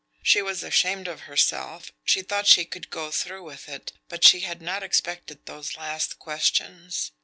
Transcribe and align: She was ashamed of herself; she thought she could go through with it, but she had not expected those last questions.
She 0.23 0.41
was 0.41 0.63
ashamed 0.63 1.07
of 1.07 1.19
herself; 1.29 1.91
she 2.03 2.23
thought 2.23 2.47
she 2.47 2.65
could 2.65 2.89
go 2.89 3.11
through 3.11 3.43
with 3.43 3.69
it, 3.69 3.93
but 4.09 4.23
she 4.23 4.39
had 4.39 4.59
not 4.59 4.81
expected 4.81 5.45
those 5.45 5.77
last 5.77 6.17
questions. 6.17 7.11